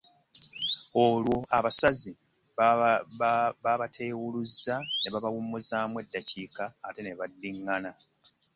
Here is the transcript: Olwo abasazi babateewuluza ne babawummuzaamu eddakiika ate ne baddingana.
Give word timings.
Olwo 1.03 1.37
abasazi 1.57 2.11
babateewuluza 3.63 4.75
ne 5.01 5.09
babawummuzaamu 5.13 5.95
eddakiika 6.03 6.63
ate 6.87 7.01
ne 7.03 7.17
baddingana. 7.19 7.91